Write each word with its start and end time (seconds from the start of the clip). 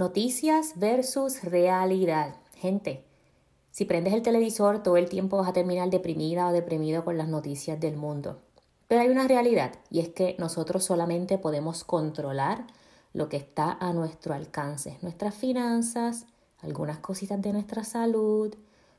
Noticias 0.00 0.72
versus 0.76 1.44
realidad. 1.44 2.36
Gente, 2.54 3.04
si 3.70 3.84
prendes 3.84 4.14
el 4.14 4.22
televisor 4.22 4.82
todo 4.82 4.96
el 4.96 5.10
tiempo 5.10 5.36
vas 5.36 5.50
a 5.50 5.52
terminar 5.52 5.90
deprimida 5.90 6.48
o 6.48 6.52
deprimido 6.52 7.04
con 7.04 7.18
las 7.18 7.28
noticias 7.28 7.78
del 7.78 7.98
mundo. 7.98 8.40
Pero 8.88 9.02
hay 9.02 9.08
una 9.10 9.28
realidad 9.28 9.74
y 9.90 10.00
es 10.00 10.08
que 10.08 10.36
nosotros 10.38 10.84
solamente 10.84 11.36
podemos 11.36 11.84
controlar 11.84 12.66
lo 13.12 13.28
que 13.28 13.36
está 13.36 13.72
a 13.72 13.92
nuestro 13.92 14.32
alcance, 14.32 14.96
nuestras 15.02 15.34
finanzas, 15.34 16.24
algunas 16.62 17.00
cositas 17.00 17.42
de 17.42 17.52
nuestra 17.52 17.84
salud, 17.84 18.54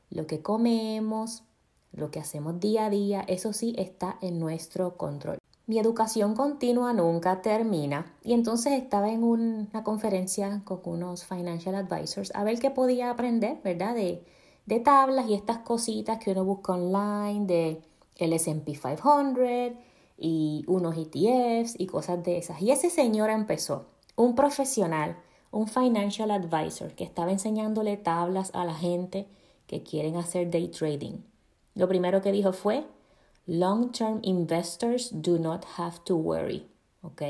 lo 0.08 0.28
que 0.28 0.40
comemos, 0.40 1.42
lo 1.90 2.12
que 2.12 2.20
hacemos 2.20 2.60
día 2.60 2.86
a 2.86 2.90
día, 2.90 3.24
eso 3.26 3.52
sí 3.52 3.74
está 3.76 4.18
en 4.20 4.38
nuestro 4.38 4.96
control. 4.96 5.38
Mi 5.66 5.78
educación 5.78 6.34
continua 6.34 6.92
nunca 6.92 7.40
termina 7.40 8.16
y 8.24 8.32
entonces 8.32 8.72
estaba 8.72 9.10
en 9.10 9.22
una 9.22 9.84
conferencia 9.84 10.62
con 10.64 10.80
unos 10.84 11.24
financial 11.24 11.76
advisors 11.76 12.32
a 12.34 12.42
ver 12.42 12.58
qué 12.58 12.70
podía 12.70 13.10
aprender, 13.10 13.60
¿verdad? 13.62 13.94
De, 13.94 14.24
de 14.66 14.80
tablas 14.80 15.28
y 15.28 15.34
estas 15.34 15.58
cositas 15.58 16.18
que 16.18 16.32
uno 16.32 16.44
busca 16.44 16.72
online, 16.72 17.46
de 17.46 17.82
el 18.16 18.32
SP 18.34 18.74
500 18.74 19.78
y 20.18 20.64
unos 20.66 20.96
ETFs 20.96 21.78
y 21.78 21.86
cosas 21.86 22.24
de 22.24 22.38
esas. 22.38 22.60
Y 22.60 22.72
ese 22.72 22.90
señor 22.90 23.30
empezó, 23.30 23.86
un 24.16 24.34
profesional, 24.34 25.16
un 25.52 25.68
financial 25.68 26.32
advisor 26.32 26.92
que 26.94 27.04
estaba 27.04 27.30
enseñándole 27.30 27.96
tablas 27.96 28.50
a 28.54 28.64
la 28.64 28.74
gente 28.74 29.28
que 29.68 29.84
quieren 29.84 30.16
hacer 30.16 30.50
day 30.50 30.68
trading. 30.68 31.18
Lo 31.74 31.88
primero 31.88 32.20
que 32.20 32.32
dijo 32.32 32.52
fue, 32.52 32.84
long-term 33.46 34.20
investors 34.22 35.10
do 35.10 35.38
not 35.38 35.64
have 35.78 35.98
to 36.04 36.16
worry. 36.16 36.66
¿Ok? 37.02 37.22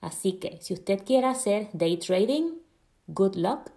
Así 0.00 0.34
que 0.34 0.58
si 0.60 0.74
usted 0.74 1.04
quiere 1.04 1.26
hacer 1.26 1.68
day 1.72 1.96
trading, 1.96 2.58
good 3.08 3.36
luck. 3.36 3.70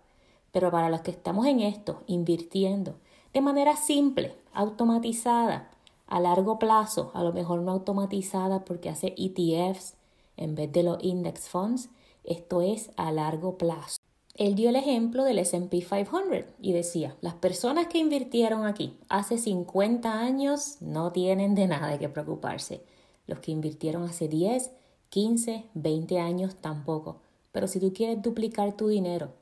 Pero 0.51 0.71
para 0.71 0.89
los 0.89 1.01
que 1.01 1.11
estamos 1.11 1.45
en 1.47 1.59
esto, 1.59 2.03
invirtiendo 2.07 2.95
de 3.33 3.41
manera 3.41 3.75
simple, 3.75 4.35
automatizada, 4.53 5.71
a 6.05 6.19
largo 6.19 6.59
plazo, 6.59 7.09
a 7.15 7.23
lo 7.23 7.33
mejor 7.33 7.61
no 7.61 7.71
automatizada 7.71 8.63
porque 8.63 8.89
hace 8.89 9.15
ETFs 9.17 9.95
en 10.37 10.53
vez 10.53 10.71
de 10.71 10.83
los 10.83 11.03
index 11.03 11.49
funds, 11.49 11.89
esto 12.23 12.61
es 12.61 12.91
a 12.95 13.11
largo 13.11 13.57
plazo. 13.57 13.97
Él 14.35 14.55
dio 14.55 14.69
el 14.69 14.75
ejemplo 14.75 15.23
del 15.23 15.37
SP 15.37 15.85
500 15.85 16.45
y 16.59 16.73
decía, 16.73 17.15
las 17.21 17.35
personas 17.35 17.87
que 17.87 17.99
invirtieron 17.99 18.65
aquí 18.65 18.97
hace 19.07 19.37
50 19.37 20.11
años 20.11 20.77
no 20.81 21.11
tienen 21.11 21.53
de 21.53 21.67
nada 21.67 21.95
de 21.95 22.09
preocuparse. 22.09 22.81
Los 23.27 23.39
que 23.39 23.51
invirtieron 23.51 24.03
hace 24.03 24.27
10, 24.27 24.71
15, 25.09 25.65
20 25.75 26.19
años 26.19 26.55
tampoco. 26.55 27.21
Pero 27.51 27.67
si 27.67 27.79
tú 27.79 27.93
quieres 27.93 28.23
duplicar 28.23 28.75
tu 28.75 28.87
dinero, 28.87 29.33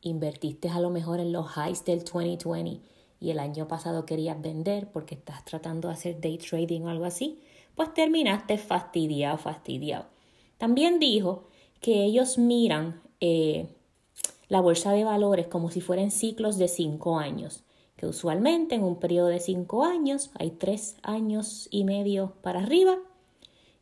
invertiste 0.00 0.68
a 0.68 0.80
lo 0.80 0.90
mejor 0.90 1.20
en 1.20 1.30
los 1.30 1.46
highs 1.56 1.84
del 1.84 2.02
2020 2.02 2.80
y 3.20 3.30
el 3.30 3.38
año 3.38 3.68
pasado 3.68 4.04
querías 4.04 4.42
vender 4.42 4.90
porque 4.90 5.14
estás 5.14 5.44
tratando 5.44 5.86
de 5.88 5.94
hacer 5.94 6.20
day 6.20 6.38
trading 6.38 6.82
o 6.82 6.88
algo 6.88 7.04
así, 7.04 7.38
pues 7.76 7.94
terminaste 7.94 8.58
fastidiado, 8.58 9.38
fastidiado. 9.38 10.06
También 10.58 10.98
dijo 10.98 11.44
que 11.80 12.04
ellos 12.04 12.36
miran 12.36 13.00
eh, 13.20 13.68
la 14.50 14.60
bolsa 14.60 14.92
de 14.92 15.04
valores 15.04 15.46
como 15.46 15.70
si 15.70 15.80
fueran 15.80 16.10
ciclos 16.10 16.58
de 16.58 16.68
cinco 16.68 17.18
años, 17.18 17.62
que 17.96 18.06
usualmente 18.06 18.74
en 18.74 18.82
un 18.82 18.96
periodo 18.96 19.28
de 19.28 19.40
cinco 19.40 19.84
años 19.84 20.30
hay 20.38 20.50
tres 20.50 20.96
años 21.02 21.68
y 21.70 21.84
medio 21.84 22.34
para 22.42 22.60
arriba 22.60 22.98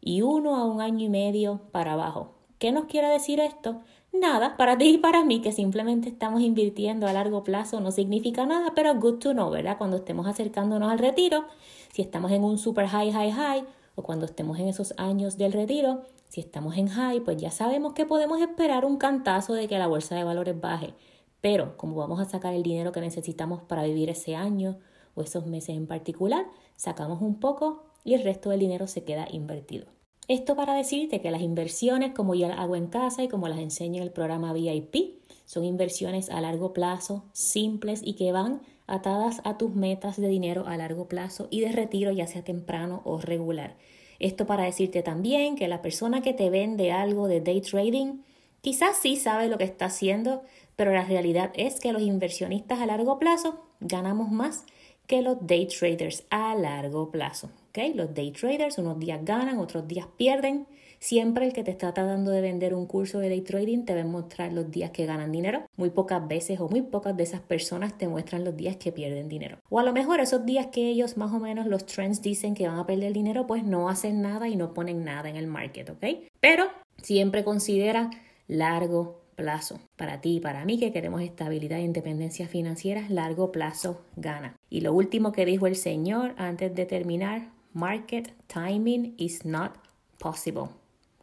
y 0.01 0.21
uno 0.23 0.57
a 0.57 0.65
un 0.65 0.81
año 0.81 1.07
y 1.07 1.09
medio 1.09 1.63
para 1.73 1.95
abajo. 1.95 2.35
¿Qué 2.59 2.71
nos 2.71 2.85
quiere 2.85 3.09
decir 3.09 3.41
esto? 3.41 3.81
Nada, 4.13 4.57
para 4.57 4.77
ti 4.77 4.95
y 4.95 4.99
para 4.99 5.25
mí, 5.25 5.41
que 5.41 5.53
simplemente 5.53 6.11
estamos 6.11 6.43
invirtiendo 6.43 7.07
a 7.07 7.13
largo 7.13 7.45
plazo, 7.45 7.81
no 7.81 7.91
significa 7.91 8.45
nada, 8.45 8.73
pero 8.75 8.95
good 8.95 9.21
to 9.21 9.33
know, 9.33 9.51
¿verdad? 9.51 9.79
Cuando 9.79 9.97
estemos 9.97 10.27
acercándonos 10.27 10.91
al 10.91 10.99
retiro, 10.99 11.45
si 11.93 12.03
estamos 12.03 12.31
en 12.33 12.45
un 12.45 12.59
super 12.59 12.87
high, 12.87 13.11
high, 13.11 13.33
high, 13.33 13.65
o 13.95 14.03
cuando 14.03 14.27
estemos 14.27 14.59
en 14.59 14.69
esos 14.69 14.93
años 14.99 15.39
del 15.39 15.53
retiro, 15.53 16.03
si 16.29 16.41
estamos 16.41 16.77
en 16.77 16.89
high, 16.89 17.21
pues 17.21 17.37
ya 17.39 17.51
sabemos 17.51 17.95
que 17.95 18.07
podemos 18.07 18.41
esperar 18.41 18.85
un 18.85 18.99
cantazo 18.99 19.55
de 19.55 19.67
que 19.67 19.79
la 19.79 19.87
bolsa 19.87 20.15
de 20.15 20.25
valores 20.25 20.61
baje. 20.61 20.95
Pero 21.41 21.77
como 21.77 21.97
vamos 21.97 22.21
a 22.21 22.25
sacar 22.27 22.55
el 22.55 22.63
dinero 22.63 22.93
que 22.93 23.01
necesitamos 23.01 23.63
para 23.63 23.85
vivir 23.85 24.11
ese 24.11 24.37
año 24.37 24.79
o 25.15 25.23
esos 25.23 25.47
meses 25.47 25.77
en 25.77 25.87
particular, 25.87 26.47
sacamos 26.77 27.23
un 27.23 27.41
poco 27.41 27.85
y 28.05 28.15
el 28.15 28.25
resto 28.25 28.51
del 28.51 28.61
dinero 28.61 28.87
se 28.87 29.05
queda 29.05 29.27
invertido. 29.31 29.87
Esto 30.29 30.57
para 30.57 30.75
decirte 30.75 31.23
que 31.23 31.31
las 31.31 31.41
inversiones, 31.41 32.13
como 32.13 32.35
ya 32.35 32.53
hago 32.53 32.77
en 32.77 32.89
casa 32.89 33.23
y 33.23 33.29
como 33.29 33.49
las 33.49 33.59
enseño 33.59 33.97
en 33.97 34.03
el 34.03 34.13
programa 34.13 34.53
VIP, 34.53 35.23
son 35.47 35.65
inversiones 35.65 36.29
a 36.29 36.43
largo 36.43 36.75
plazo, 36.75 37.25
simples 37.33 38.03
y 38.05 38.13
que 38.13 38.33
van 38.33 38.61
atadas 38.87 39.41
a 39.45 39.57
tus 39.57 39.75
metas 39.75 40.21
de 40.21 40.29
dinero 40.29 40.67
a 40.67 40.77
largo 40.77 41.09
plazo 41.09 41.49
y 41.51 41.61
de 41.61 41.73
retiro, 41.73 42.13
ya 42.13 42.27
sea 42.27 42.45
temprano 42.45 43.01
o 43.05 43.19
regular. 43.19 43.77
Esto 44.19 44.47
para 44.47 44.65
decirte 44.65 45.03
también 45.03 45.57
que 45.57 45.69
la 45.69 45.83
persona 45.83 46.23
que 46.23 46.35
te 46.35 46.51
vende 46.51 46.93
algo 46.93 47.29
de 47.29 47.41
day 47.41 47.61
trading 47.61 48.23
quizás 48.61 48.97
sí 48.99 49.17
sabe 49.17 49.49
lo 49.49 49.59
que 49.59 49.65
está 49.65 49.87
haciendo, 49.87 50.43
pero 50.77 50.93
la 50.93 51.05
realidad 51.05 51.53
es 51.55 51.81
que 51.81 51.93
los 51.93 52.03
inversionistas 52.03 52.81
a 52.81 52.87
largo 52.87 53.19
plazo 53.19 53.61
ganamos 53.81 54.31
más 54.31 54.65
que 55.07 55.23
los 55.23 55.47
day 55.47 55.67
traders 55.67 56.25
a 56.31 56.55
largo 56.55 57.11
plazo. 57.11 57.51
Los 57.95 58.13
day 58.13 58.33
traders 58.33 58.77
unos 58.79 58.99
días 58.99 59.21
ganan, 59.25 59.59
otros 59.59 59.87
días 59.87 60.09
pierden. 60.17 60.67
Siempre 61.01 61.47
el 61.47 61.53
que 61.53 61.63
te 61.63 61.71
está 61.71 61.95
tratando 61.95 62.33
de 62.33 62.41
vender 62.41 62.75
un 62.75 62.87
curso 62.87 63.21
de 63.21 63.29
day 63.29 63.43
trading 63.43 63.85
te 63.85 63.95
va 63.95 64.05
mostrar 64.05 64.53
los 64.53 64.71
días 64.71 64.91
que 64.91 65.07
ganan 65.07 65.31
dinero. 65.31 65.67
Muy 65.77 65.91
pocas 65.91 66.27
veces 66.27 66.61
o 66.61 66.69
muy 66.69 66.83
pocas 66.83 67.17
de 67.17 67.23
esas 67.23 67.41
personas 67.41 67.97
te 67.97 68.09
muestran 68.09 68.45
los 68.45 68.57
días 68.57 68.77
que 68.77 68.93
pierden 68.93 69.29
dinero. 69.29 69.59
O 69.69 69.79
a 69.79 69.85
lo 69.85 69.93
mejor 69.93 70.21
esos 70.21 70.45
días 70.45 70.67
que 70.69 70.89
ellos 70.89 71.17
más 71.17 71.33
o 71.33 71.39
menos 71.39 71.67
los 71.67 71.87
trends 71.87 72.23
dicen 72.23 72.55
que 72.55 72.67
van 72.67 72.79
a 72.79 72.87
perder 72.87 73.13
dinero, 73.13 73.47
pues 73.47 73.65
no 73.65 73.89
hacen 73.89 74.23
nada 74.23 74.49
y 74.49 74.57
no 74.57 74.75
ponen 74.75 75.05
nada 75.05 75.29
en 75.29 75.37
el 75.37 75.47
market, 75.47 75.91
¿ok? 75.91 76.31
Pero 76.41 76.65
siempre 77.03 77.45
considera 77.45 78.11
largo 78.49 79.21
plazo. 79.37 79.79
Para 79.97 80.21
ti 80.21 80.37
y 80.37 80.41
para 80.41 80.65
mí 80.65 80.79
que 80.79 80.93
queremos 80.93 81.23
estabilidad 81.23 81.79
e 81.79 81.83
independencia 81.83 82.49
financiera, 82.49 83.05
largo 83.09 83.53
plazo 83.53 84.01
gana. 84.17 84.57
Y 84.69 84.81
lo 84.81 84.93
último 84.93 85.31
que 85.31 85.45
dijo 85.45 85.67
el 85.67 85.77
Señor 85.77 86.35
antes 86.39 86.75
de 86.75 86.87
terminar, 86.87 87.53
market 87.73 88.33
timing 88.49 89.15
is 89.17 89.45
not 89.45 89.75
possible. 90.19 90.71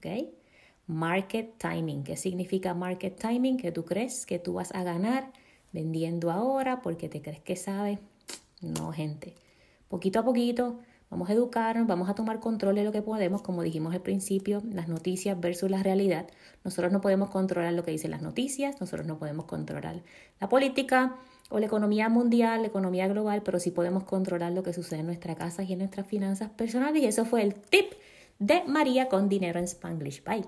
¿Ok? 0.05 0.29
Market 0.87 1.57
timing. 1.57 2.03
¿Qué 2.03 2.15
significa 2.15 2.73
market 2.73 3.19
timing? 3.19 3.57
Que 3.57 3.71
tú 3.71 3.85
crees 3.85 4.25
que 4.25 4.37
tú 4.37 4.53
vas 4.53 4.73
a 4.75 4.83
ganar 4.83 5.31
vendiendo 5.73 6.31
ahora 6.31 6.81
porque 6.81 7.09
te 7.09 7.21
crees 7.21 7.41
que 7.41 7.55
sabes. 7.55 7.99
No, 8.61 8.91
gente. 8.91 9.33
Poquito 9.89 10.19
a 10.19 10.23
poquito 10.23 10.79
Vamos 11.11 11.29
a 11.29 11.33
educarnos, 11.33 11.87
vamos 11.87 12.09
a 12.09 12.15
tomar 12.15 12.39
control 12.39 12.75
de 12.75 12.83
lo 12.83 12.91
que 12.91 13.03
podemos, 13.03 13.43
como 13.43 13.61
dijimos 13.61 13.93
al 13.93 14.01
principio, 14.01 14.63
las 14.73 14.87
noticias 14.87 15.39
versus 15.39 15.69
la 15.69 15.83
realidad. 15.83 16.27
Nosotros 16.63 16.91
no 16.91 16.99
podemos 16.99 17.29
controlar 17.29 17.73
lo 17.73 17.83
que 17.83 17.91
dicen 17.91 18.09
las 18.09 18.23
noticias, 18.23 18.81
nosotros 18.81 19.05
no 19.05 19.19
podemos 19.19 19.45
controlar 19.45 20.01
la 20.41 20.49
política 20.49 21.15
o 21.49 21.59
la 21.59 21.67
economía 21.67 22.09
mundial, 22.09 22.63
la 22.63 22.67
economía 22.67 23.07
global, 23.07 23.43
pero 23.43 23.59
sí 23.59 23.69
podemos 23.69 24.03
controlar 24.03 24.51
lo 24.53 24.63
que 24.63 24.73
sucede 24.73 25.01
en 25.01 25.05
nuestra 25.05 25.35
casa 25.35 25.61
y 25.61 25.73
en 25.73 25.79
nuestras 25.79 26.07
finanzas 26.07 26.49
personales. 26.49 27.03
Y 27.03 27.05
eso 27.05 27.23
fue 27.23 27.43
el 27.43 27.53
tip 27.53 27.93
de 28.39 28.63
María 28.65 29.09
con 29.09 29.29
Dinero 29.29 29.59
en 29.59 29.65
Spanglish. 29.65 30.23
Bye. 30.23 30.45